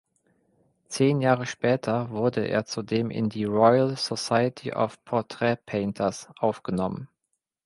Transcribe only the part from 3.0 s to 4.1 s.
in die Royal